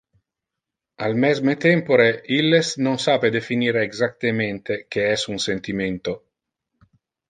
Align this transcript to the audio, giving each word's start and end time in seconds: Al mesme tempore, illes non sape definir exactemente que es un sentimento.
Al 1.07 1.13
mesme 1.25 1.55
tempore, 1.65 2.07
illes 2.39 2.73
non 2.89 2.99
sape 3.05 3.33
definir 3.37 3.81
exactemente 3.85 4.83
que 4.89 5.09
es 5.15 5.31
un 5.37 5.49
sentimento. 5.49 6.21